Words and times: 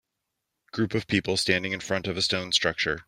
Group 0.71 0.95
of 0.95 1.05
people 1.05 1.37
standing 1.37 1.73
in 1.73 1.79
front 1.79 2.07
of 2.07 2.17
a 2.17 2.23
stone 2.23 2.51
structure. 2.51 2.99